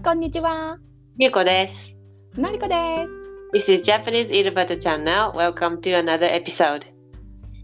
[0.00, 0.78] ん、こんにちは。
[1.18, 1.92] みゆこです。
[2.40, 2.74] のりこで
[3.52, 3.68] す。
[3.68, 5.32] This is Japanese Butter Channel.
[5.32, 6.84] Welcome to another episode.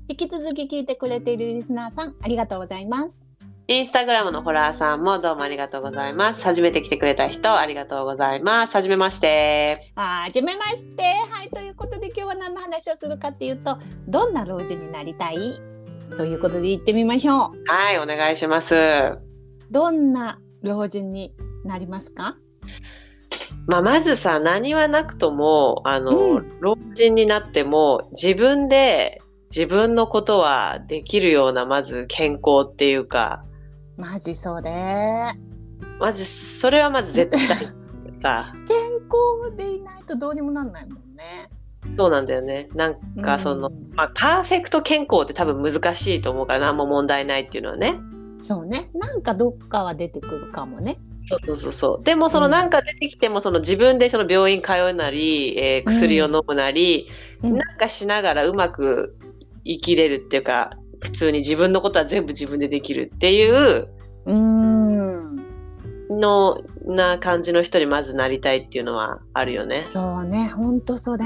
[0.08, 3.22] 引き続き聞いてくれているリスナーさん、ありがとうございます。
[3.68, 6.42] インスタグラムのフォロワーさんもどうもありがとうございます。
[6.42, 8.74] 初めて来てくれた人ありがとうございます。
[8.74, 9.92] はじめまして。
[9.96, 11.04] はじめまして。
[11.30, 13.78] はい、ということで今日は何の話をするかっていうと、
[14.08, 15.38] どんな老人になりたい？
[16.18, 17.38] ということで言ってみましょう。
[17.66, 18.74] はい、お願いします。
[19.70, 21.32] どんな老人に
[21.66, 22.36] なりますか？
[23.66, 29.20] まあ、まずさ、何はなくとも、あの、うん老人になっても自分で
[29.54, 33.44] 自分のことはできるような、まず健康っていうか、
[33.96, 35.32] マジそれ。
[35.98, 37.40] まず、それはまず絶対
[38.22, 38.76] さ、 健
[39.08, 41.48] 康でいないとどうにもなんないもんね。
[41.96, 42.68] そうなんだよね。
[42.74, 47.98] なんかその、うんまあ、パーフェクト健康って多分難しいと思うから何も問題ないっていうのはね。
[48.46, 48.90] そうね。
[48.94, 50.98] なんかどっかは出てくるかもね。
[51.28, 52.04] そうそうそうそう。
[52.04, 57.08] でもそのうんなんか出てきてもその自分でその病院通うなり、えー薬を飲むなり、
[57.42, 59.16] うんなんかしながらうまく
[59.64, 63.88] 生きれるっていうか、普通に自分のことは全部自分でできるっていう
[64.26, 65.36] うーん。
[66.08, 69.82] のな感じの人にまずなりたいっていうのはあるよね。
[69.86, 70.46] そうね。
[70.48, 71.24] ほんとそれ。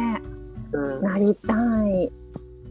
[0.72, 2.10] うんなりたい。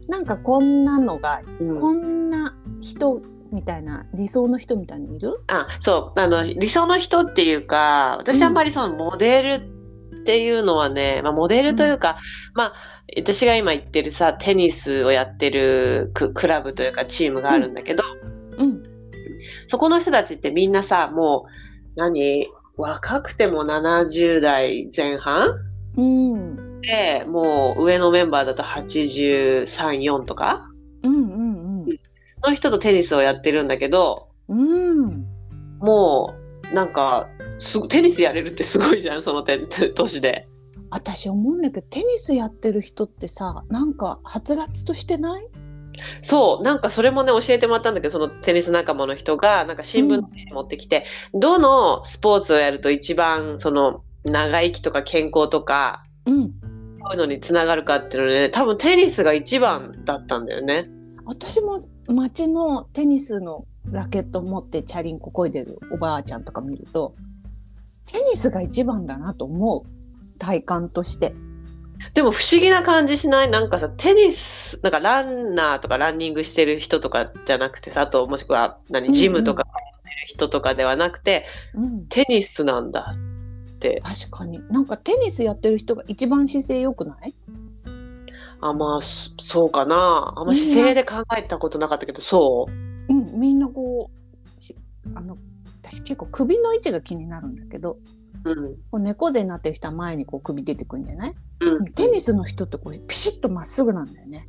[0.08, 5.42] なんかこんなのが、うんこんな人みたいな理想の人みたいにいる？
[5.48, 9.52] あそうあの理想の人っていうか私あんまりそのモデル
[10.20, 12.18] っていうのはね、まあ、モデルというか、
[12.54, 12.72] まあ
[13.16, 18.04] 私が今言ってるさテニスをやってるククラブというかチームがあるんだけど、
[18.58, 18.82] うん。
[19.68, 21.50] そこの人たちってみんなさもう
[21.96, 22.46] 何？
[22.76, 25.50] 若くても70代前半？
[25.96, 26.80] うん。
[26.82, 30.66] でもう上のメンバーだと834とか？
[31.02, 31.39] うんうんうん。
[32.42, 35.24] の人とテニスをやってるんだけどうん。
[35.78, 36.34] も
[36.70, 39.58] うなんかすごテニスやれるってすごいじゃんそのて
[39.94, 40.46] 年で。
[40.90, 45.48] 私思うんだけどテニスやってる人ってさ、なんかはつらつとしてない？
[46.22, 50.20] そうなんかそれもね教えてもらったんだけどそのテニス仲間の人がなんか新聞
[50.52, 56.50] 持ってきて、どのスポーツをやると一番その長生きとか健康とかうん。
[57.02, 60.86] そういうのにつながるかっていうので、ね、多分テニスが一番だったんだよね。
[61.24, 61.78] 私も
[62.12, 67.14] 街のテニスのラケット持ってチャリンコこいでるおばあちゃんとか見ると
[68.06, 70.38] テニスが一番だなと思う。
[70.38, 71.34] 体感として。
[72.14, 73.50] でも不思議な感じしない？
[73.50, 81.44] なんかさテニスなんかランナーとかランニングしてる人とかじゃなくてさあともしくは何ジムとか通ってる人とかではなくて、
[81.74, 82.06] うん。
[82.08, 83.14] テニスなんだ
[83.74, 84.02] って。
[84.02, 84.60] 確かに。
[84.70, 87.34] なんかテニスやってる人が一番姿勢良くない？
[88.60, 90.34] あまあそそうかな。
[90.36, 93.12] あんま姿勢で考えたことなかったけどそう？
[93.12, 94.10] うんみんなこ
[94.58, 94.76] うし
[95.14, 95.36] あの
[95.82, 97.96] 私結構首の位置が気になるんだけど
[98.44, 98.74] うん。
[98.90, 101.34] こう猫背になってる人は前にこう首出てくるんじゃない？
[101.60, 101.92] うん。
[101.92, 104.48] テニスの人ってこうピシッとまっすぐなんだよね。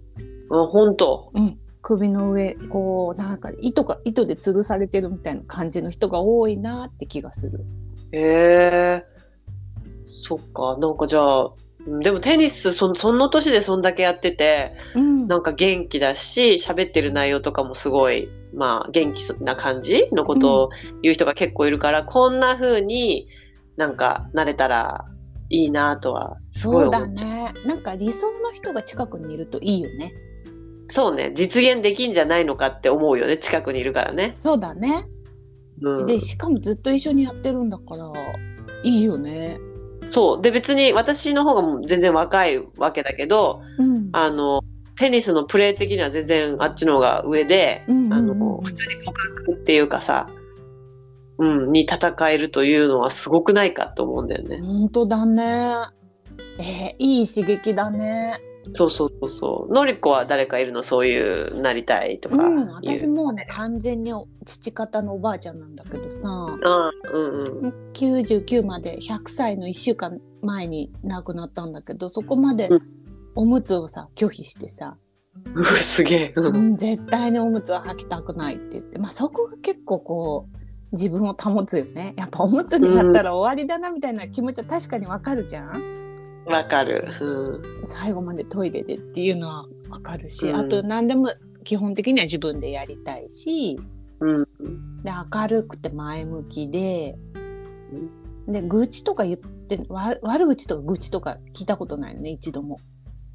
[0.51, 1.57] あ本当うん。
[1.81, 7.65] 首の上こうなんか糸が糸で吊るされてるみたいな感じの人が多いなって気がする。
[8.11, 9.05] へえ。
[10.03, 10.77] そっか。
[10.77, 11.53] なんかじゃあうん
[11.99, 20.07] でもテニスそその年でそんだけやっててうんなんか元気だし喋ってる内容とかもすごいまあ元気な感じ？
[20.11, 20.69] のことを
[21.01, 23.27] 言う人が結構いるから、こんな風に
[23.77, 25.05] なんかなれたら
[25.49, 27.53] いいなとはすごいそう思っちゃうだね。
[27.65, 30.13] なんか理想の人が近くにいるといいよね。
[30.89, 34.35] そうね実現できんじゃないのかって思うよね近くにいるからね。
[34.39, 35.07] そうだね。
[35.81, 38.11] うん、でしかもずっと一緒にやってるんだから
[38.83, 39.57] いいよね。
[40.11, 44.09] そうで別に私の方がもう全然若いわけだけどうん。
[44.11, 44.61] あの
[44.97, 50.29] テニスのプレー的には全然あっちの方が上で、うんうんうんあの普通に互角っていうかさ、
[51.39, 54.59] うん、に戦えるというのはすごくないかと思うんだよね。
[54.61, 55.75] 本当だね。
[56.59, 58.39] えー、いい刺激だね。
[58.69, 59.73] そうそうそうそう。
[59.73, 62.41] のりこは誰かいるのそういうなりたいとかいう。
[62.41, 64.13] うん、私もうね完全に
[64.45, 67.73] 父方のおばあちゃんなんだけどさあうんうん。
[67.93, 72.81] 99まで100歳の1週間前に亡くなったんだけどそこまでうん
[73.35, 74.97] おむつをさ拒否してさ、
[75.55, 76.33] うわすげえ。
[76.35, 80.57] ううんん、絶対におむつは履きたくないって言って、まあ、そこが結構こう
[80.91, 86.00] 自分を保つよねやっぱおむつになったら終わりだなみたいな気持ちは確かにわかるじゃん
[86.45, 87.07] わかる。
[87.19, 87.87] うん。
[87.87, 91.33] 最後までトイレでっていうのはわかるし、うんあと何でも
[91.63, 93.79] 基本的には自分でやりたいし
[94.19, 94.45] うん。
[95.03, 97.17] で明るくて前向きで、
[98.47, 102.79] で愚痴とか言ってわ悪口とか愚痴とか聞いたことないのね一度も。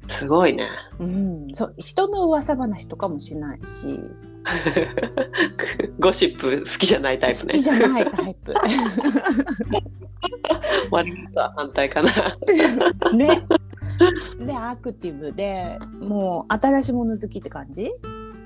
[0.09, 0.69] すごいね。
[0.99, 4.11] うん、そう人の噂話とかもしないし。
[5.99, 7.53] ゴシップ好きじゃないタイプね。
[7.53, 8.53] 好きじゃないタイプ。
[10.89, 12.37] 割とは反対かな。
[13.13, 13.45] ね。
[14.39, 17.91] でアクティブでもう新しいもの好きって感じ？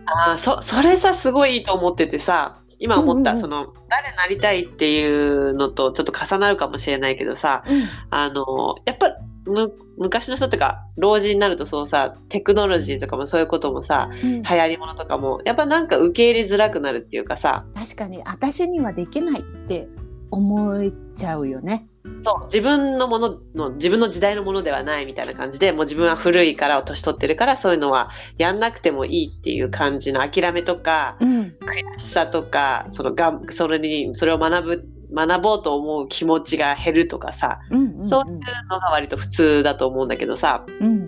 [0.06, 3.52] ああ、そ、それさ、すごいいいと思っててさ、今思った、うんうんうん。
[3.52, 7.88] その、誰になりたいっていうのとちょっと重なるかもしれないけどさ、うん。
[8.10, 9.16] あの、やっぱ、
[9.46, 14.42] む、昔の人ってか、老人になるとそうさ、テクノロジーとかもそういうこともさ、うん。
[14.42, 19.88] 流行り物とかも、やっぱなんか受け入れづらくなるっていうかさ、確かに私にはできないって
[20.30, 21.88] 思っちゃうよね。
[22.24, 41.06] そう、自分のものの、自分の時代のものではないみたいな感じで、もう自分は古いから、年取ってるから、そういうのはやんなくてもいいっていう感じの諦めとか、うん、悔しさとか、そのがん、それに、それを学ぶ、学ぼうと思う気持ちが減るとかさ、うん、うん、そういうのが割と普通だと思うんだけどさ、うん、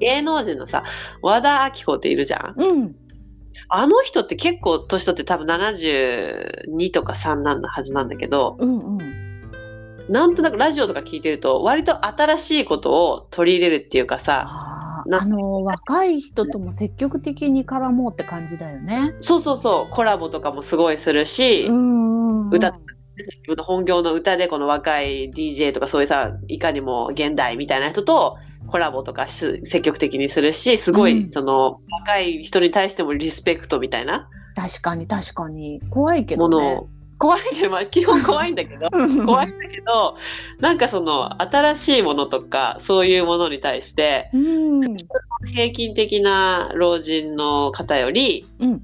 [0.00, 0.84] 芸能人のさ、
[1.22, 2.62] 和田アキ子っているじゃん？
[2.62, 2.96] うん、
[3.68, 9.26] あの人って結構年取って多分72とか3なんだはずなんだけど、うん、うん。
[10.08, 19.14] なんとなくラジオとか聞いてると、割と新しいことを取り入れるっていうかさ、なあの若い人とも積極的に絡もうって感じだよね。
[19.20, 22.78] そうそうそう、コラボとかもすごいするし、ん歌
[23.16, 28.36] 自分の本業の歌でこの若い DJ とかそういうさいかにも現代みたいな人と
[28.68, 31.32] コラボとかし積極的にするしすごい、うん。
[31.32, 34.28] その若い人に対してもリスペクトみたいな。
[34.54, 35.80] 確かに確かに。
[35.90, 36.76] 怖いけものどね。
[36.76, 36.86] を、。
[37.18, 38.90] 怖いけど、まあ、基本怖いんだけど
[39.24, 40.16] 怖いんだけど
[40.60, 44.96] なんかその新しいものとかそういうものに対してうん、
[45.46, 48.82] 平均的な老人の方よりうん、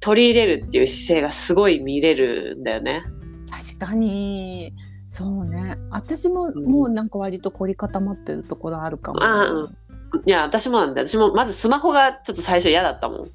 [0.00, 3.04] 取り入れるっていう姿勢がすごい見れるんだよね。
[3.50, 4.72] 確かに。
[5.08, 5.76] そうね。
[5.90, 9.20] 私も、んもうなんか割と凝り固まってるところあるかも。
[9.20, 9.76] うん
[10.24, 13.30] いや私もなんだよ私もまずスマホがちょっと最初嫌だったもん。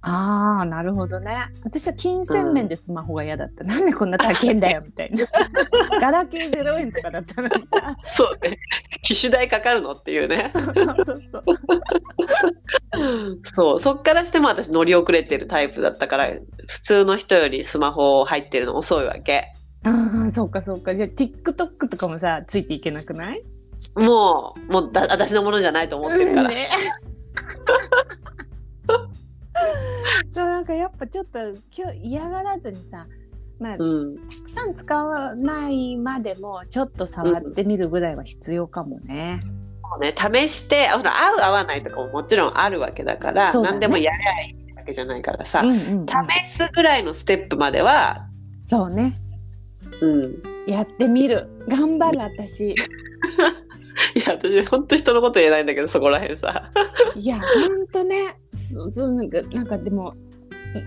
[0.00, 1.36] ああ、なるほどね。
[1.64, 3.64] 私は金銭面でスマホが嫌だった。
[3.64, 5.26] なんでこんな高いんだよみたいな。
[6.00, 7.96] ガラケー0円とかだったのにさ。
[8.04, 8.58] そうね。
[9.02, 10.50] 機種代かかるのっていうね。
[10.52, 10.82] そうそうそ
[11.14, 11.44] うそう。
[13.54, 13.80] そう。
[13.80, 16.32] そっからしても私乗り遅れてるタイプだったから、
[16.66, 19.52] 普通の人よりスマホ入ってるの遅いわけ。
[19.84, 20.94] ああ、そうかそうか。
[20.94, 23.38] じゃあ TikTok とかもさ、ついていけなくない？
[23.94, 26.48] もう、もうだ私のものじゃないと思ってるから。
[26.48, 26.68] ね
[30.32, 31.38] そうなんかやっぱちょっと
[31.76, 33.06] 今日嫌がらずにさ、
[33.60, 34.16] まあ、たうん。
[34.16, 39.40] くさん使わないまでもちょっと触ってみるぐらいは必要かもね。
[39.42, 39.52] そう
[39.98, 48.26] ね、試して、あほら合う合わないとかももちろんあるわけだから、ね何でもやりゃいいわけじゃないからさ、うんうんうん試すぐらいのステップまでは、
[48.66, 49.12] そうね。
[50.02, 50.42] うん。
[50.66, 51.48] やってみる。
[51.68, 52.74] 頑張る私。
[54.14, 56.70] いや、私、本当人のこと言えないんだけど、そこら辺さ。
[57.16, 58.14] いや、ほんとね。
[58.54, 60.14] そなんかなんかでも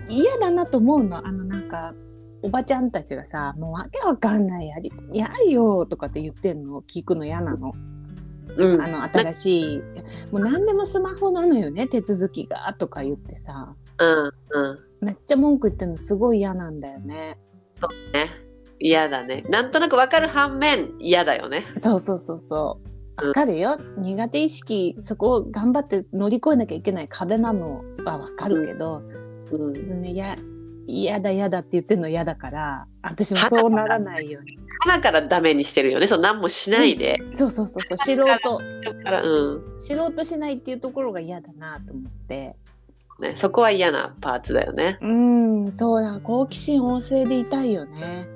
[0.08, 1.26] い嫌だなと思うの。
[1.26, 1.94] あのなんか
[2.42, 7.72] おばちゃんたちがさ、もうわけわかんないやりやるよとかって言ってんのを聞くの嫌なの。
[8.56, 8.80] うん。
[8.82, 9.78] あの新しい
[10.30, 15.06] もう何でもスマホなのよね手続きがとか言ってさうん、うん。
[15.06, 17.38] めっちゃ文句言ってるのすごい嫌なんだよね
[18.12, 18.30] ね。
[18.78, 19.44] 嫌だね。
[19.48, 21.66] なんとなくわかる反面、嫌だよね。
[21.78, 22.88] そうそうそうそう
[23.22, 29.02] うんわかるよ、苦手意識そこを頑張って乗り越えなきゃいけない壁なのはわかるけど、
[29.52, 30.00] うん。
[30.00, 30.34] ね、や
[30.86, 36.08] 嫌だ嫌だって言ってるの嫌だから私もそうならないように鼻からダメにしてるよね。
[36.08, 37.18] そう、何もしないで。
[37.32, 39.80] そうそうそうそう素人だから、うん。
[39.80, 42.50] 素人しないっていうところが嫌だなと思って
[43.20, 44.98] ね、そこは嫌なパーツだよね。
[45.00, 48.26] うんそうだ好奇心旺盛でいたいよね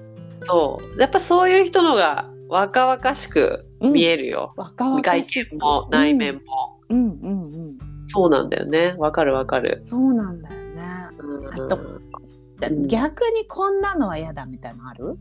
[0.47, 1.01] そう。
[1.01, 4.55] やっぱそういう人のが若々しく見えるよ。
[4.57, 6.41] 若々外しく見も内面も。
[6.89, 7.45] うんうんうん
[8.09, 8.95] そうなんだよね。
[8.99, 9.79] わかるわかる。
[9.81, 10.83] そうなんだよね。
[11.19, 12.01] うんあと
[12.87, 15.19] 逆にこんなのは嫌だみたいなのある？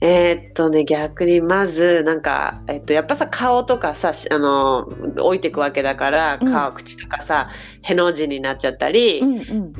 [0.00, 7.48] えーっとね、逆にまず、なんか、えっと、やっぱさ、顔とかさ、しあの、置いていくわけだから、うん顔、口とかさ、
[7.82, 9.72] への字になっちゃったり、んうん。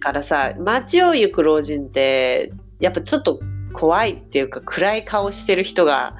[0.00, 3.38] からさ、街を行く老人って、やっぱちょっと
[3.72, 6.16] 怖いっていうか、暗い顔してる人が、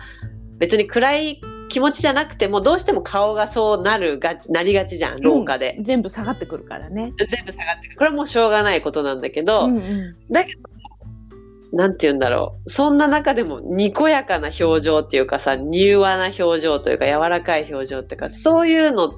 [0.59, 5.79] 別に暗い気持ちじゃなくても、どうしても顔がそうなるがち、なりがちじゃん、廊下で。
[5.83, 7.13] 全部下がってくるからね。
[7.19, 7.97] 全部下がってくる。
[7.99, 9.99] これはもうしょうがないことなんだけど、うんうん。
[10.31, 12.71] だけど、なんて言うんだろう。
[12.71, 19.15] そんな中でも、にこやかな表情っていうかさ、柔和な表情というか、柔らかい表情っていうか、そういうの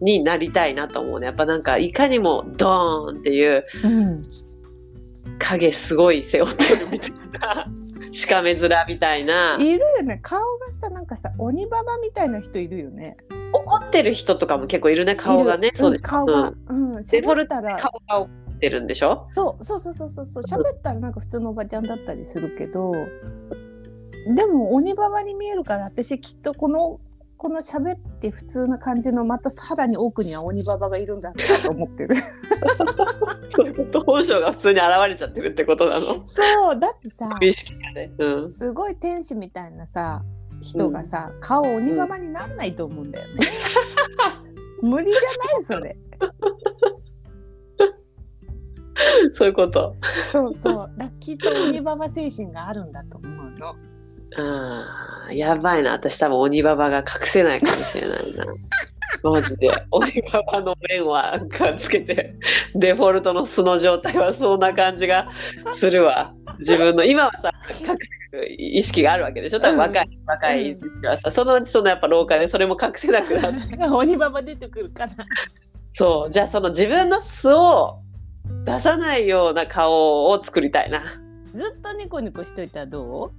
[0.00, 1.26] になりたいなと思うね。
[1.26, 4.16] やっぱなんか、いかにもドーンっていう、うん。
[5.38, 9.56] 影すごい背負ってるみたいな、しかめ面みたいな。
[9.58, 10.20] いるよね。
[10.22, 10.89] 顔がさ
[11.20, 13.16] さ鬼ババみたいな人いるよね。
[13.52, 15.72] 怒ってる人とかも結構いるね顔がね。
[15.74, 16.00] そうです。
[16.00, 17.78] ん顔が、うん、喋ったら。
[17.78, 19.26] 顔が怒ってるんでしょ？
[19.30, 20.42] そうそうそうそうそうそう。
[20.42, 22.92] 喋ったらなんか普通のおばちゃんだったりするけど
[24.34, 27.00] でも鬼ババに見えるから私きっとこの
[27.36, 32.14] この喋って普通な感じのまたさらに奥には鬼ババがいるんだなと思ってる。
[34.04, 36.24] 本性が普通に現れちゃってるってことなの？
[36.26, 38.12] そうだってさ意識がね。
[38.18, 38.50] うん。
[38.50, 40.22] すごい天使みたいなさ
[40.60, 43.46] 人がさ、顔鬼ババになんないと思うんだよね、
[44.82, 45.26] 無理じゃな
[45.58, 45.94] いそれ。
[49.32, 49.96] そういうこと。
[50.30, 50.78] そうそう。
[50.96, 53.74] だきっと鬼ババ精神があるんだと思うの。
[54.36, 55.92] あーやばいな。
[55.92, 58.44] 私多分鬼ババが隠せないかもしれないな。
[59.30, 59.70] マジで。
[59.90, 62.34] 鬼ババの面はがつけて
[62.74, 65.28] デフォルトの素の状態はそんな感じが
[65.74, 67.50] するわ自分の今はさ
[67.80, 69.60] 隠す意識があるわけでしょ？
[69.60, 73.76] 多分若い、若い時はさそのうちそのやっぱ廊下でそれも隠せなくなって。
[73.90, 75.10] 鬼ババ出てくるから
[75.94, 76.30] そう。
[76.32, 77.94] じゃあその自分の素を
[78.64, 81.02] 出さないような顔を作りたいな。
[81.54, 83.30] ずっとニコニコしといたらどう？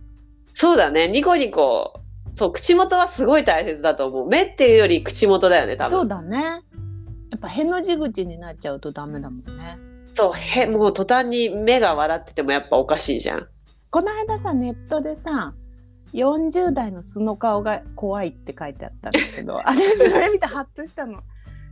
[0.54, 1.08] そうだね。
[1.08, 1.94] ニコニコ。
[2.38, 4.28] そう口元はすごい大切だと思う。
[4.28, 5.90] 目っていうより口元だよね多分。
[5.92, 6.38] そうだね。
[6.40, 9.80] やっぱへの字口になっちゃうとダメだもんね
[10.13, 13.48] そうへもう途端に目が笑っててもやっぱおかしいじゃん。
[13.89, 15.53] この間さネットでさ
[16.13, 21.22] 40代の素の顔が怖いって書いてあったんだけど あれそれ見てハッとしたの。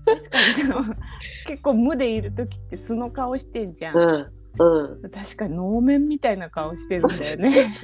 [0.06, 0.80] 確かにその
[1.46, 5.10] 結構無でいる時って素の顔してんじゃん、うんうん。
[5.10, 7.76] 確かに能面みたいな顔してるんだよね。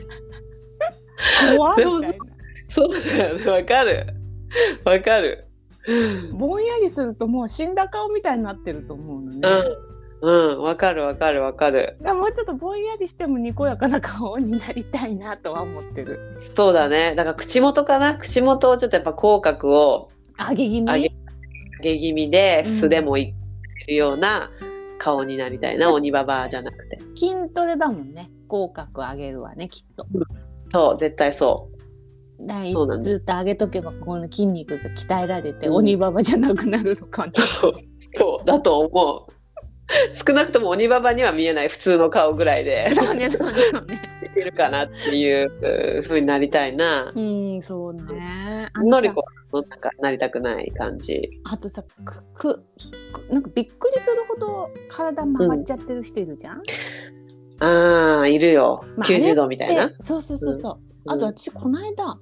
[1.56, 2.26] 怖っみたいな。
[2.70, 4.08] そうだよねわかる。
[4.86, 5.48] わかる。
[6.34, 9.48] ぼんやりするともう死んだ顔みたいになってると思うのね、う
[9.82, 9.85] ん
[10.22, 11.98] うんわかるわかるわかる。
[12.02, 16.40] もうちょっとぼんやりしてもにこやかな顔になりたいなとは思ってる。
[16.56, 17.14] そうだね。
[17.16, 18.18] だから口元かな？
[18.18, 20.92] 口元をちょっとやっぱ口角を上げ気味？
[21.82, 22.80] 上げ気味でうん。
[22.80, 23.34] 素でもい
[23.86, 24.50] けるような
[24.98, 26.98] 顔になりたいな、鬼ババじゃなくて。
[27.16, 28.30] 筋トレだもんね。
[28.48, 30.08] 口角上げるわねきっと。
[30.72, 31.76] そう絶対そう。
[33.02, 35.76] ずっと上げとけばこの筋肉が鍛えられて、うん。
[35.76, 37.32] 鬼ババじゃなくなるのかな
[38.18, 39.34] そうだと思う
[40.28, 42.92] 少なくとも鬼ババには見えない普通の顔ぐらいで。
[42.94, 44.02] そうねそうねそうね。
[44.24, 47.12] いけるかなっていう風になりたいな。
[47.16, 48.70] うんそうね。
[48.74, 49.24] あのりこ
[49.54, 51.30] のなんかなりたくない感じ。
[51.44, 52.64] あとさくくく
[53.32, 56.62] なんかびっくりするほど体曲がっちゃってる人いるじゃん、
[57.60, 59.88] ああいるよ、まあ90度みたいな。
[59.88, 60.78] で、そうそうそうそう、
[61.08, 62.18] あと私この間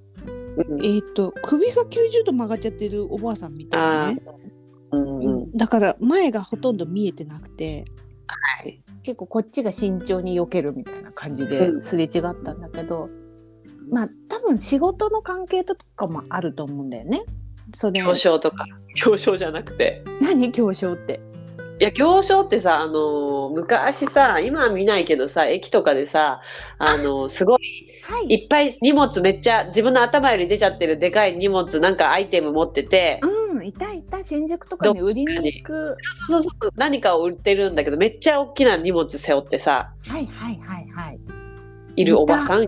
[0.67, 0.86] うん。
[0.86, 4.22] えっ、と首が90度曲がっちゃってるおばあさんみたいなね。
[4.25, 4.43] うんうん
[5.56, 7.86] だから前がほとんど見えてなくて
[8.28, 8.82] はい。
[9.04, 11.78] 結構こっちが慎重に避けるみたいな感じうん。
[11.80, 12.12] ですれ違っ
[12.44, 13.10] たんだけど、
[13.92, 17.24] まあ多分仕事の関係とかもあると思うんだよね。
[17.74, 18.02] それ。
[18.02, 18.66] 行商とか。
[18.96, 20.04] 行商じゃなくて。
[20.22, 20.52] 何？
[20.52, 21.20] 行商って。
[21.80, 26.40] いや行商ってさあのー昔さ今は見ないけどさ駅とかでさ
[26.78, 27.60] あのーすごい
[28.04, 28.34] はい。
[28.34, 34.24] いっぱい荷物めっちゃ自分の頭より出ちゃってるでかい荷物なんかアイテム持っててうんいたいた。
[34.24, 35.98] 新宿とかに売りに行く。
[36.28, 39.94] そうそうそう何かを売ってるんだけどめっちゃ大きな荷物背負ってさ。
[40.08, 41.20] はいはいはいはい。
[41.96, 42.68] いるおばさん。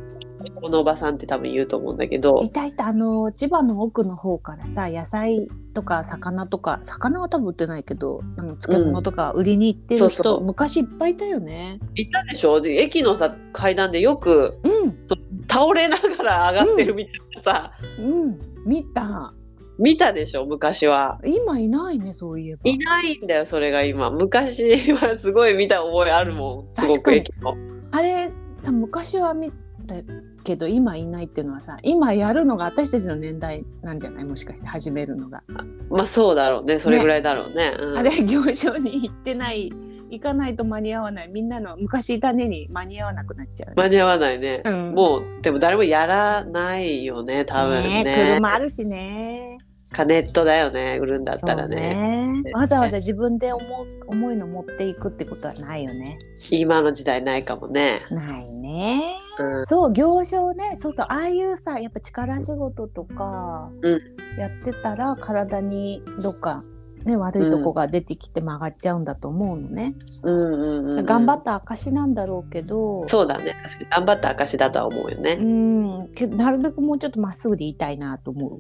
[0.62, 2.40] このおばさんって多分言うと思うんだけど。
[2.44, 2.88] いたいた。
[2.88, 10.44] あの千葉の奥の方からさ野菜とか魚とか魚は多分売ってないけどあの漬物とか売りに行ってる人、そうそう。
[10.44, 11.80] 昔いっぱいいたよね。
[11.96, 12.62] いたでしょ？
[12.62, 15.08] で駅のさ階段でよくうん
[15.50, 18.38] 倒れながら上がってるみたいなさ、うん。
[18.66, 19.34] 見た。
[19.78, 21.20] 見たでしょ昔は。
[21.26, 22.62] 今いないねそういえば。
[22.64, 24.10] いないんだよそれが今。
[24.10, 27.24] 昔はすごい見た覚えあるもんすご確かに。
[27.24, 27.58] く駅の
[27.92, 29.56] あれさ昔は見た
[30.46, 34.24] けど今いないっていうのはさ今やるのが私たちの年代なんじゃない？
[34.24, 35.44] もしかして始めるのが、
[35.90, 37.76] まあそうだろうねそれぐらいだろうね。
[37.78, 37.98] うん。
[37.98, 39.72] あれ行商に行ってない
[40.16, 41.30] 行かないと間に合わない。
[41.30, 43.74] みんなの昔いたねに間に合わなくなっちゃう、ね。
[43.76, 44.92] 間に合わないね、うん。
[44.94, 48.04] もうでも誰もやらないよね多分ね。
[48.04, 49.58] ね車あるしね。
[49.92, 52.42] かネットだよね売るんだったらね。
[52.44, 52.52] ね。
[52.54, 56.18] わざわざ自分で思う重いの持っていくってことはないよね。
[56.52, 59.16] 今の時代ないかもね、ないね。
[59.38, 64.00] うん、そう行商ねそうそうああいうさやっぱ力仕事とかうん。
[64.40, 66.58] やってたら体にどっか、
[67.06, 71.06] ね、悪いとこが出てきて曲がっちゃうんだと思うのね、うんうんうんうん。
[71.06, 73.08] 頑張った証なんだろうけど。
[73.08, 73.56] そうだね。
[73.62, 75.38] 確かに頑張った証だとは思うよね。
[75.40, 76.08] うん。
[76.14, 78.60] けどなるべくもうちょっとまっすぐでいたいなと思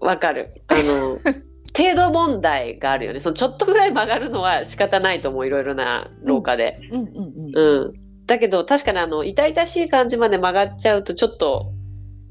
[0.00, 0.06] う。
[0.06, 0.62] わかる。
[0.68, 1.18] あの
[1.76, 3.20] 程度問題があるよね。
[3.20, 5.46] そのちょっとぐらい曲がるのは仕方ないと思う。
[5.46, 7.92] いろいろな廊下で、うんうんうん、うん。
[8.26, 11.72] だけど確かにあの痛々しい感じまで曲がっちゃうとちょっと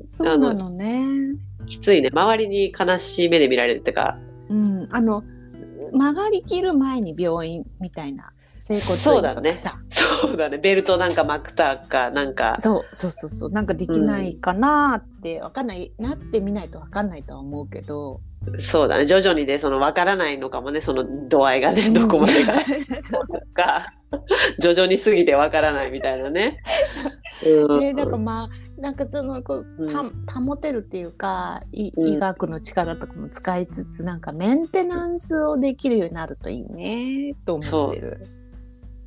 [0.08, 1.36] そうなのね。
[1.68, 2.10] きついね。
[2.12, 4.18] 周りに悲しい目で見られるってか、
[4.50, 5.24] うん、あの
[5.92, 9.56] 曲がりきる前に病院みたいな整骨院そうだね。
[9.56, 9.74] そ
[10.34, 10.58] うだね。
[10.58, 13.52] ベルトなんか巻くたか、なんか、そうそうそうそう。
[13.52, 18.20] なんかできないかなってわかんないなってみないとわかんないとは思うけど。
[18.60, 19.06] そうだね。
[19.06, 22.58] 徐々にで、その分からないのかもね、その度合いがね、どこまでが。
[23.02, 23.94] そうそうか、
[24.60, 26.62] 徐々に過ぎて分からないみたいなね。
[27.46, 29.92] うんでなんかまあなんかそのこう
[30.26, 38.20] た保てるっていうか医学の力とかも使いつつなんかメンテナンスをできるようになるといいねと思ってる。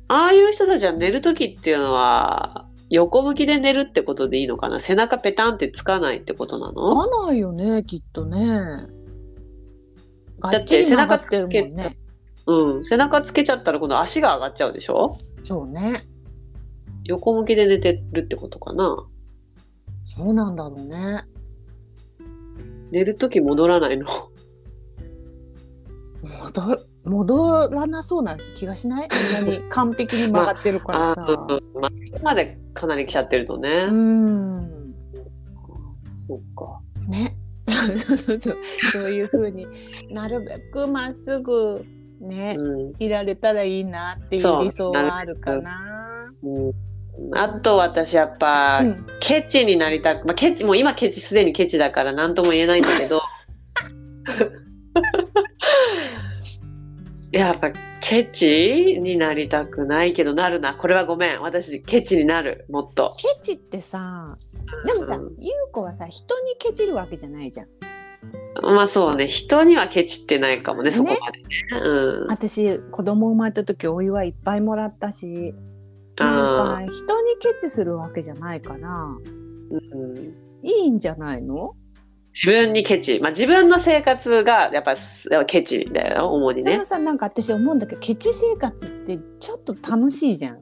[0.07, 4.81] ああいう人たちは寝るときっていうのは、横向きで寝るってことでいいのかな？
[4.81, 6.81] 背中ペタンってつかないってことなの？
[6.81, 8.37] 合わないよねきっとね。
[10.39, 11.97] がだっっちりて背中曲がってるもんつけね。
[12.45, 12.85] うん。
[12.85, 15.17] 背中つけちゃったら今度足が上がっちゃうでしょ？
[15.43, 16.05] そうね。
[17.05, 19.05] 横向きで寝てるってことかな
[20.03, 21.21] そうなんだろうね。
[22.91, 24.07] 寝るとき戻らないの？
[26.23, 29.07] 戻戻らなそうな気がしない？
[29.11, 31.21] あんなに完璧に曲がってるからさ。
[31.21, 31.59] まあ、そこ
[32.23, 33.87] までかなり来ちゃってるとね。
[33.91, 34.93] うん。
[36.27, 36.81] そっか。
[37.07, 37.37] ね。
[37.63, 38.57] そうそうそうそう。
[38.91, 39.67] そういう風に
[40.09, 41.85] なるべくまっすぐ
[42.19, 46.31] ね、うんいられたらいいなっていう理想はあるかな。
[46.43, 46.71] うん
[47.33, 48.95] あと私やっぱ、うん。
[49.19, 53.21] ケチになりたく、まあ、ケチもう今ケチすでにケチだから何とも言えないんだけど。
[57.31, 60.73] やっぱケチになりたくないけどなるな。
[60.73, 61.41] これはごめん。
[61.41, 62.65] 私ケチになる。
[62.69, 63.09] もっと。
[63.17, 64.35] ケチってさ、
[64.85, 65.35] でもさ、うん。
[65.39, 67.67] ゆう子はさ、人にケチるわけじゃないじゃん。
[68.61, 69.27] まあそうね。
[69.27, 71.47] 人にはケチってないかもねそこまでね。
[71.81, 72.27] うん。
[72.27, 75.70] 私、子供生まれた時お祝いいっぱいもらったし、あ
[76.23, 80.17] なんか人にケチするわけじゃないから、ーうん
[80.63, 81.75] いいんじゃないの？
[82.33, 83.19] 自分にケチ。
[83.19, 84.95] まあ自分の生活がやっぱ
[85.45, 86.71] ケチだよ主にね。
[86.73, 90.57] でもさ、なんか私思うんだけど、ケチ生活ってちょっと楽しいじゃん。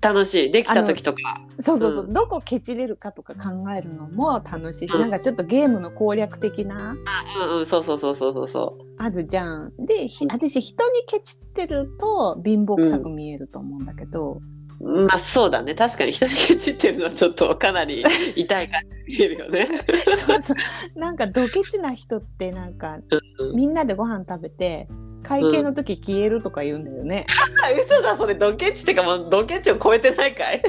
[0.00, 0.50] 楽しい。
[0.50, 1.40] できた時とか。
[1.58, 5.00] そうそうそう、うどこケチれるかとか考えるのも楽しいし、うん。
[5.02, 6.92] なんかちょっとゲームの攻略的な。
[6.92, 7.66] うんうん。
[7.66, 8.84] そうそうそうそうそうそう。
[8.98, 9.72] あるじゃん。
[9.78, 14.40] で、ひうん私人にケチってると貧乏くさく見えると思うんだけど、
[14.80, 18.04] まあそうだね確かに人にケチってるのはちょっとかなり
[18.36, 19.68] 痛い感じに見えるよね。
[20.26, 20.54] そうそ
[20.96, 22.98] うなんかドケチな人ってなんか
[23.38, 24.86] うんみんなでご飯食べて
[25.22, 27.26] 会計の時消えるとか言うんだよね。
[27.64, 30.62] あ 嘘だそれドケチってかもうドケチを超えてないかい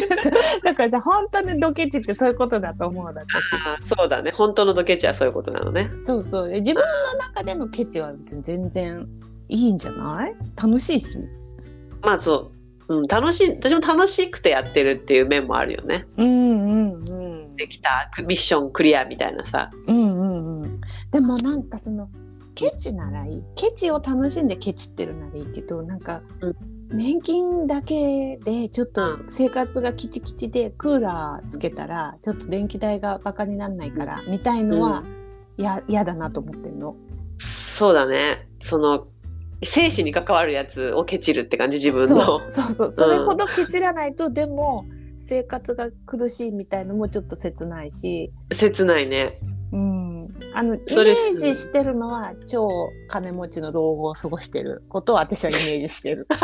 [0.63, 3.96] だからさ本当にドケチってそういうことだと思うだ私。
[3.96, 5.91] そうだね本当のドケチはそういうことなのね。
[6.00, 8.13] そうそう自分の中でのケチは
[8.46, 9.06] 全然
[9.50, 10.34] いいんじゃない？
[10.56, 11.20] 楽しいし。
[12.02, 12.52] まあそう、
[12.89, 16.06] うん、楽しい私も楽しくてやってるっていう面もあるよね。
[16.17, 17.56] うんうんうん。
[17.56, 19.71] できたミッションクリアみたいなさ。
[19.88, 20.82] うんうんうん。
[21.12, 22.10] でもなんかその
[22.56, 23.43] ケチならいい。
[23.56, 26.56] ケチを楽しんでケチってるならいいけど、なんか、うん
[26.89, 35.04] 年金だけでちょっとうん生活がキチキチでクーラーつけたらちょっと電気代がバカにならないからみたいのは
[35.58, 36.95] や嫌だなと思ってるの。
[37.76, 39.08] そうだねその
[39.63, 42.50] 生死に関わるやつをケチるって感じ自分そのう。
[42.50, 44.86] そうそうそれほどケチらないと、でも
[45.20, 49.39] 生活が苦しいみたいのもちょっと切ないし、切ないね。
[49.74, 56.26] うん、あのイメージしてるのは超金持ちの老後を過ごしてることを私はイメージしてる。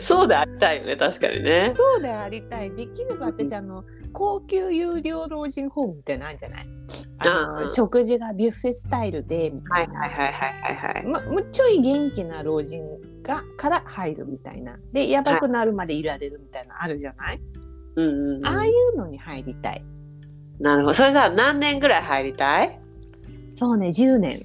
[0.00, 1.68] そうでありたいよね確かにね。
[1.70, 2.70] そうでありたい。
[2.72, 6.66] できれば私あの高級有料老人ホームみたいなのあるんじゃない？
[7.68, 10.00] 食事がビュッフェスタイルでみたはいいな。
[10.00, 11.06] はいはいはいはいはい。
[11.06, 12.82] ま、もうちょい元気な老人
[13.22, 14.76] がから入るみたいな。
[14.92, 17.40] で、やばくなるまでいられるみたいなのあるじゃない、
[17.96, 19.80] うんうんうん、ああいうのに入りたい。
[20.60, 20.94] なるほど。
[20.94, 22.76] それさ、何年ぐらい入りたい？
[23.52, 24.38] そうね、10年。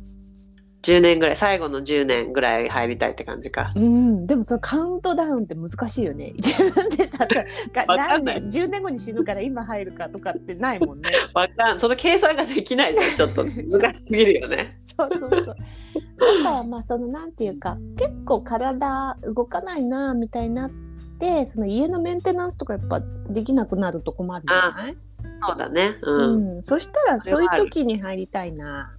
[0.84, 3.66] ?10 年ぐらい、最後の10年ぐらい入りたいって感じか。
[3.76, 6.34] うん、でもそのカウントダウンって難しいよね。
[6.38, 7.28] 自分でさ、
[7.88, 11.10] 何年10年後に死ぬから今入るかとかってないもんね。
[11.34, 14.78] わかん、その計算ができないじゃん、 ちょっと難しすぎるよね。
[14.80, 15.46] そうそうそう。
[15.46, 15.56] だか
[16.44, 20.72] らまあそのなんていうか結構体動かないなみたいになっ
[21.20, 24.98] てその家のメンテナンスとかやっぱできなくなると困るじゃない、
[25.46, 25.94] そうだね。
[26.04, 26.60] ううん。
[26.60, 28.92] んそしたらそういう時に入りたいな。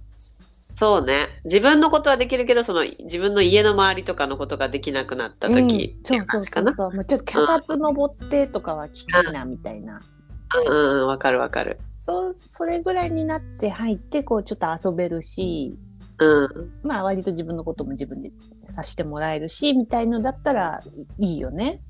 [0.77, 1.29] そうね。
[1.45, 6.93] 自分のことはできるけど、その自分の家の周りとかのことができなくなった時、うん、そうそうそうそう。
[6.93, 10.01] もうちょっと脚立登ってとかはきついなみたいな。
[10.67, 11.79] うんうん、わかるわかる。
[11.99, 15.77] そうそれぐらいになって入ってこうちょっと遊べるし。
[16.19, 16.71] うん。
[16.83, 18.31] まあ割と自分のことも自分で
[18.65, 20.81] さしてもらえるしみたいのだったら
[21.19, 21.81] いいよね。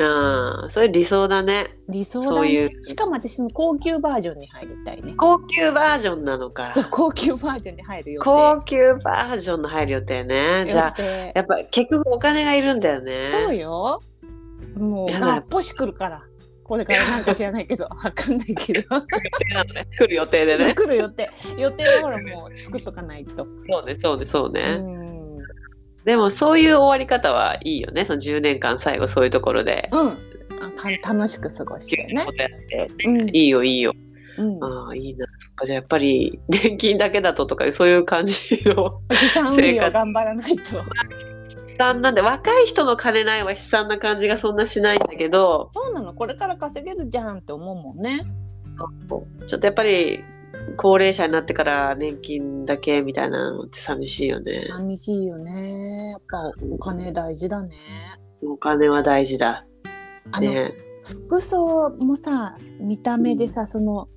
[0.00, 1.68] ああ、それ理想だね。
[1.88, 2.50] 理想だね。
[2.50, 2.82] いう。
[2.82, 5.14] しかも私の高級バージョンに入りたいね。
[5.16, 6.72] 高級バージョンなのか。
[6.72, 8.24] そう高級バージョンに入る予定。
[8.24, 10.66] 高級バージョンの入る予定ね。
[10.68, 13.28] じゃあ、やっぱ結局お金がいるんだよね。
[13.28, 14.02] そうよ。
[14.76, 16.22] もうがっぽし来るから。
[16.64, 17.84] これからなんか知らないけど。
[17.92, 18.82] わかんないけど。
[19.98, 20.74] 来る予定でね。
[20.74, 21.30] 来る予定。
[21.58, 24.76] 予定はほらもう作っとかないと、そうね、そうね、そううね。
[24.78, 25.13] ん
[26.04, 28.04] でもそういう終わり方はいいよね。
[28.04, 29.88] その10年間最後そういうところで。
[29.92, 30.18] うん。
[31.02, 32.26] 楽しく過ごしてね。
[33.06, 33.28] うん。
[33.30, 33.92] いいよ、いいよ。
[34.36, 35.26] うん、ああ、いいな。
[35.38, 40.76] そっか、じゃあやっぱり年金だけだととか、そういう感じの資産運用頑張らないと。
[40.76, 40.82] 悲
[41.78, 46.14] 惨なんで、若い人の金ないは悲惨な感じがそんなしないんだけど、そうなの。
[46.14, 48.20] これから稼げるじゃんって思うもんね。
[49.46, 50.24] ちょっとやっぱり
[50.76, 54.60] 高齢者になってから年金だけみたいなのって寂しいよね。
[54.60, 57.76] 寂しいよねやっぱお金大事だね
[58.42, 59.64] お金は大事だ。
[60.32, 60.74] あの、ね。
[61.04, 64.08] 服装もさ見た目でさ、その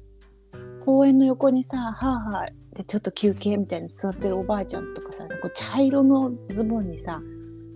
[0.85, 2.45] 公園の横にさはあはあ
[2.77, 7.21] でちょっと休憩みたいに座ってるおばあちゃんとかさこう茶色のズボンにさ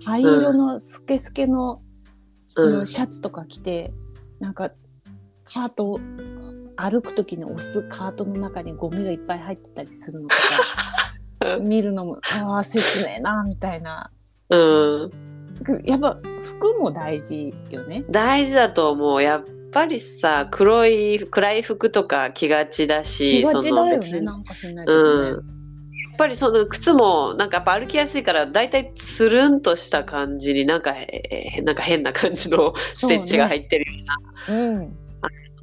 [0.05, 1.81] 灰色のスケスケの,、
[2.41, 3.93] そのシャツとか着て、
[4.39, 4.71] なんか
[5.43, 5.99] カートを
[6.81, 10.35] 歩く時に押すカートの中にゴミがいっぱい入ってたりするのと
[11.39, 14.11] か 見るのもああ切ねえなみたいな
[14.51, 15.11] うん。
[15.85, 18.03] やっぱ服も大事よね。
[18.09, 19.23] 大事だと思う。
[19.23, 25.29] やっぱりさ、黒い、暗い服とか着がちだし、気がちだよねなんか知んないけどね。
[25.29, 25.61] うん。
[26.11, 34.03] やっぱりその靴もなんかやっぱ歩きやすいからだいたいつるんとした感じになんかえーなんか変な感じのステッチが入ってるよ
[34.47, 35.00] うなうん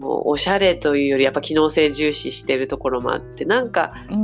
[0.01, 4.21] おしゃれというよりやっぱ機能性重視してるところもあってなんかうん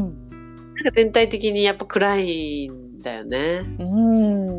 [0.74, 3.62] なんか全体的にやっぱ暗いんだよね。
[3.78, 4.54] うん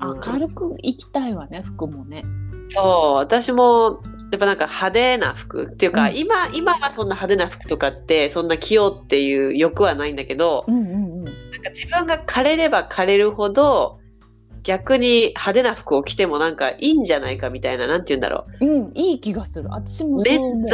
[0.00, 2.24] 明るく生きたいわね服もね。
[2.70, 4.00] そう私も
[4.30, 11.24] やっぱなんか派手な服っていうか、うん今今はそんな派手な服とかってそんな着ようっていう欲はないんだけど、うんうんうん。
[11.24, 13.98] なんか自分が枯れれば枯れるほど
[14.62, 19.68] 逆に派手な服を着てもなんかいいんじゃないかみたいななんて言うんだろううんいい気がする。
[19.70, 20.68] 私もそう思う。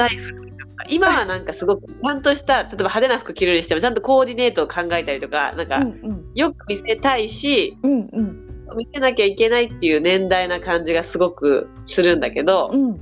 [0.89, 8.41] 今はなんかすごくちゃんとした例えば派手な服着るにしてもちゃんとコーディネートを考えたりとかなんかうんうんよく見せたいし、うんうん
[8.77, 13.01] 見せなきゃいけないっていう年代な感じがすごくするんだけど、うん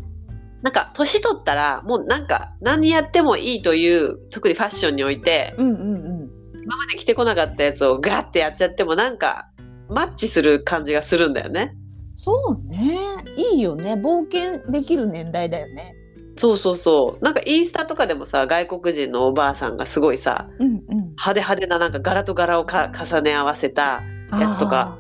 [0.63, 6.31] なんか年取ったらもうなんか何やってもいいという特にファッションにおいてうんうんうん。
[6.63, 9.49] 今まで着てこなかったやつをガーってやっちゃってもなんか
[9.93, 11.75] マッチする感じがするんだよね。
[12.15, 12.99] そうね
[13.37, 15.95] いいよね冒険できる年代だよね。
[16.37, 20.79] そうそうそうなんかインスタとかでもさ外国人のおばあさんがすごいさうんうん。
[20.87, 24.03] 派手派手ななんか柄と柄をか重ね合わせた
[24.33, 24.99] やつとか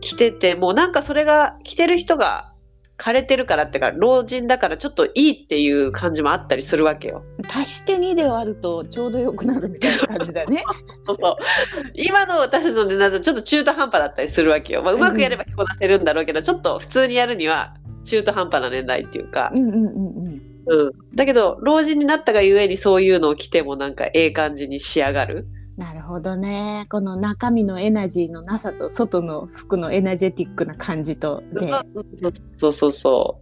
[0.00, 2.49] 着ててもうなんかそれが着てる人が
[3.00, 7.24] 枯れてるからってか老人だからちょっといいっていう感じもあったりするわけよ。
[7.48, 10.62] 足して2で割るとちょうどよくなるみたいな感じだね。
[11.06, 11.36] そうそう
[11.94, 14.82] 今の私たちの年代だとちょっと中途半端だったりするわけよ。
[14.82, 20.42] まあ、うまくやれば着こなせるんだろうけど、ちょっと普通にやるには中途半端な年代っていうか、うんうんうんうん。
[20.66, 25.46] うん、だけど老人になったがゆえにそういうのを着てもなんかええ感じに仕上がる。
[25.80, 26.84] なるほどね。
[26.90, 31.72] この中身のエナジーのなさと外の服のエナジェティックな感じとで。
[32.58, 33.40] そうそうそ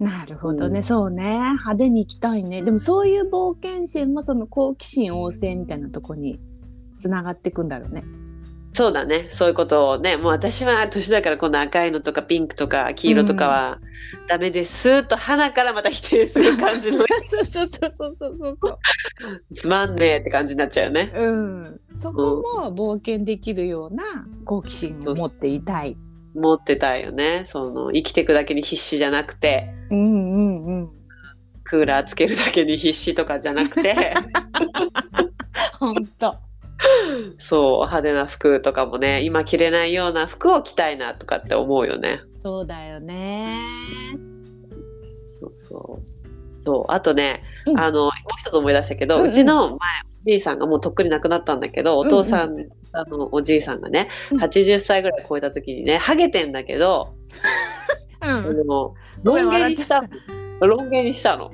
[0.00, 6.38] うなるほどね、うんそうね派手に行きたいねでもそういう冒険心もその好奇心旺盛みたいなとこに
[6.98, 8.00] つながっていくんだろうね。
[8.78, 13.80] そうだねそういうことをねもう私は年だからこの赤いのとかピンクとか黄色とかは
[14.28, 18.78] ダメですーっと鼻からまた否定する感じの そうそうそうそうそうそうそう。
[19.56, 21.12] つまんねえって感じになっちゃうよね。
[21.12, 24.04] うん、そこも冒険できるような
[24.44, 25.96] 好奇心を持っていたい。
[26.36, 30.88] 持ってたいよねその生きていくだけに必死じゃなくてうんうんうん。
[31.64, 34.14] クーラーつけるだけに必死とかじゃなくて
[35.80, 36.47] 本当。
[37.38, 42.20] そう派手な服とかもね今着れないような服を着たいなとかって思うよね。
[42.42, 43.58] そうだよね。
[45.36, 46.18] そうそう。
[46.64, 47.36] そうあとね、
[47.66, 47.78] うん。
[47.78, 48.10] あのもう
[48.40, 49.74] 一つ思い出したけど、うんううんちの前
[50.26, 54.38] おじいさんがもうとっくに亡くなったんだけど、お父さん、あのおじいさんがねうん。
[54.42, 57.14] 80歳ぐらい超えた時にねハゲてんだけど、
[58.22, 58.66] うん。
[58.66, 58.94] ロ
[59.42, 60.02] ン毛にした
[60.60, 61.46] ロン毛にしたの。
[61.46, 61.50] う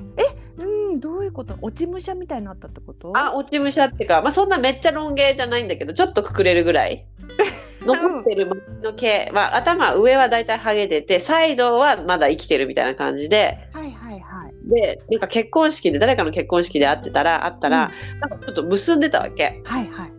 [0.95, 1.55] ん、どういうこと？
[1.61, 3.13] 落ち武者みたいになったってこと？
[3.15, 7.05] あ落ち武者っていうか、まあ、そんなめっちゃロン毛じゃないんだけどちょっとくくれるぐらい。
[7.85, 8.49] 残ってる
[8.81, 13.59] の毛、まあ、頭上はだいたいハゲててサイドはまだ生きてるみたいな感じで。
[13.73, 14.53] はいはいはい。
[14.67, 19.61] でなんか結婚式で誰かの結婚式で会ってたら会ったら、なんかちょっと結んでたわけ。
[19.63, 20.11] はいはい。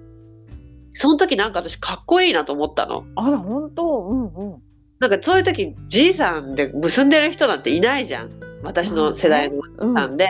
[0.94, 3.04] その時なんか私かっこいいなと思ったの。
[3.16, 4.06] あら、本当？
[4.06, 4.62] うんうん。
[5.00, 8.30] なんかそういう時じいさんで結んでる人なんていないじゃん。
[8.62, 9.92] 私の世代のうん。
[9.92, 10.28] さんで、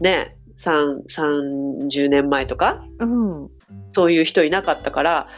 [0.00, 1.04] ね3
[1.88, 2.84] 30年前とか？
[2.98, 3.50] うん。
[3.94, 5.28] そういう人いなかったから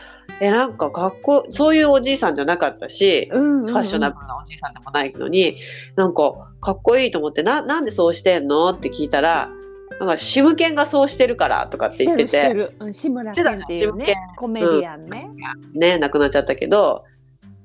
[0.41, 5.57] えなんか学校そういうおじいさんじゃなかったし、うんファッショナブルなおじいさんでもないのに
[5.97, 8.71] なんかかっこいいと思ってななんでそうしてんの？
[8.71, 9.51] って聞いたら
[9.99, 12.29] なんかシムケンがそうしてるからとかって言ってて。
[12.29, 15.29] してるして志村けんっていうねコメディアンね、
[15.77, 17.05] ね亡くなっちゃったけど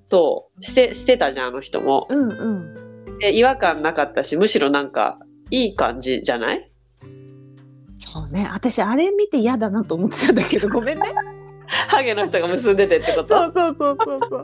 [0.05, 0.63] そう。
[0.63, 2.07] してしてたじゃんあの人も。
[2.09, 3.19] うんうん。
[3.19, 5.19] で違和感なかったしむしろなんか
[5.51, 6.69] いい感じじゃない？
[8.13, 8.47] そうね。
[8.53, 11.03] 私あれ見て嫌だなと思ってたんだけどごめんね。
[11.87, 13.23] ハゲの人が結んでてってこと？
[13.23, 14.19] そうそうそうそう。
[14.29, 14.43] そう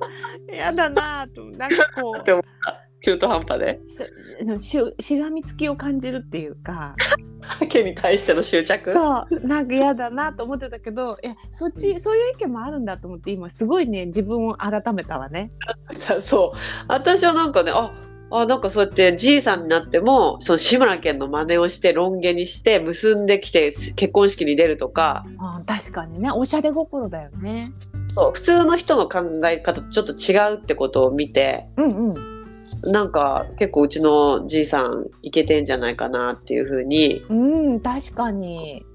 [0.52, 2.80] 嫌だなとなんかこって思った。
[3.02, 3.80] 中途半端で。
[4.54, 6.96] うしししがみつきを感じるっていうか。
[7.42, 8.92] ハゲに対しての執着？
[8.92, 9.48] そう。
[9.48, 15.52] なんか嫌だなと思ってたけどいやそっちそういう意見もあるんだと思って今すごいね自分を改めたわね。
[16.26, 16.58] そう。
[16.88, 17.94] 私はなんかねあ
[18.32, 25.26] あなんかそうやってじいさんになってもその志村けんの真似をしてロン毛にして結んできて結婚式に出るとか。
[25.40, 26.32] あ確かにね。
[26.32, 27.72] おしゃれ心だよね。
[28.10, 31.68] そう普通の人の考え方とちょっと違うってことを見て。
[31.78, 32.40] うんうん。
[32.92, 37.24] なんか結構うちのじいさんいけてんじゃないかなっていうふうに。
[37.30, 38.86] うん確かに。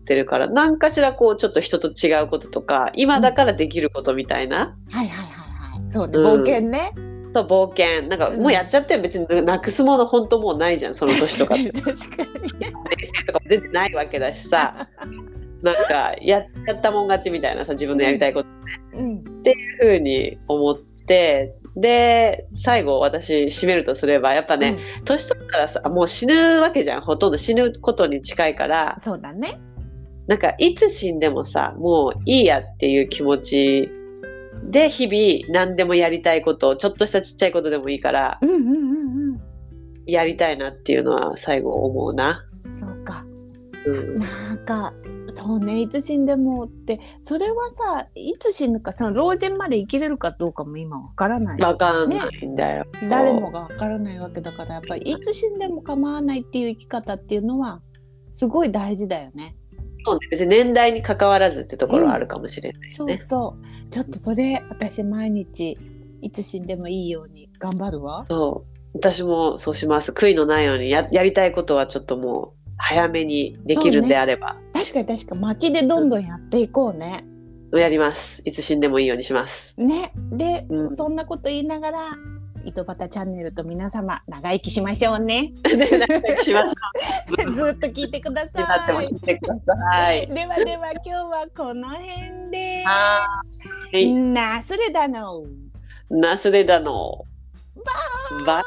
[0.00, 5.90] ってるから何かしらこうちょっと人と違うこととか今だからできることみたいな、はいはいはいはい。
[5.90, 6.18] そうね。
[6.18, 6.42] うん。
[6.42, 7.09] 冒険ね。
[7.32, 8.08] と冒険。
[8.08, 11.72] なんかもうやっちゃって別になくすもの本当もうないじゃんその年とかって。
[11.72, 12.72] 確かに。
[13.26, 14.88] とかも全然ないわけだしさ。
[15.62, 18.48] なんかやっちゃったもん勝ちみたいなさ自分のやりたいこと
[18.94, 19.18] うん。
[19.18, 21.54] っていうふうに思って。
[21.76, 27.00] で最後私締めるとすればやっぱね、年取ったらさもう死ぬわけじゃん。
[27.02, 28.94] ほとんど死ぬことに近いから。
[28.96, 29.60] うんそうだね。
[30.26, 33.88] なんかいつ死んでもさもういいやっていう気持ち
[34.70, 39.38] で日々何でもやりたいことちょっとしたちっちゃいことでもいいからうんうんうんうん。
[40.06, 42.42] やりたいなっていうのは最後思うな。
[42.74, 43.24] そうか。
[43.86, 44.92] うん、なんか
[45.30, 51.60] そうねいつ死んでもってそれはさいつ死ぬかその老人まで生きれるかどうかも今わからない。
[51.60, 52.86] わかんないんだよ。
[53.08, 57.80] 誰もがわからないわけだからやっぱりいつ死んでも構わないっていう生き方っていうのは
[58.32, 59.56] すごい大事だよね。
[60.04, 60.28] そうね。
[60.30, 63.16] 別に年代に関わらずってところはあるかもしれないそうね。
[63.16, 63.90] そう。
[63.90, 65.78] ちょっとそれ私毎日
[66.22, 68.26] いつ死んでもいいように頑張るわ。
[68.28, 68.80] そう。
[68.94, 70.12] 私もそうします。
[70.12, 70.90] 悔いのないように。
[70.90, 77.24] ややりたいことはちょっともう早めにできるんであれば、確かに確か巻きでどんどんやっていこうね。
[77.72, 78.42] やります。
[78.44, 79.74] いつ死んでもいいようにします。
[79.76, 80.12] ね。
[80.32, 80.90] で、うん。
[80.90, 81.98] そんなこと言いながら
[82.64, 85.52] 井戸端チャンネルと皆様長生きしましょうね。
[85.64, 85.78] ずっ
[87.76, 88.62] と聞いてくださ
[89.02, 89.08] い
[90.26, 92.84] ではでは今日はこの辺で。
[92.84, 93.42] は
[93.92, 95.44] いなすれだの。
[96.10, 97.24] ナスレダの
[98.44, 98.64] バイ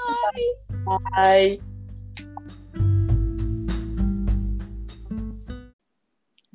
[1.19, 1.61] バイ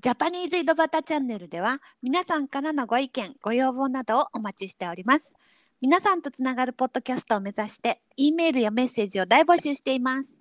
[0.00, 5.34] ジャパニーズ井戸端チャンネルでは皆さんからのご意見、ご要望などをお待ちしております。
[5.80, 10.40] 皆さんとつながるポッドキャストを目指して、E メールやメッセージを大募集しています。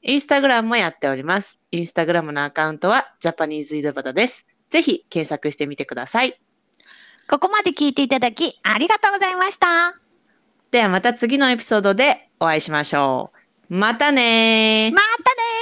[0.08, 1.60] インスタグラムもやっております。
[1.72, 4.48] インスタグラムのアカウントはジャパニーズ井戸端です。
[4.72, 6.42] ぜひ検索してみてください。
[7.28, 10.05] ここまで聞いていただきありがとうございました。
[10.72, 13.32] ではまた次のエピソードでお会いしましょ
[13.70, 13.76] う。
[13.76, 14.96] またねー。
[14.96, 15.55] またね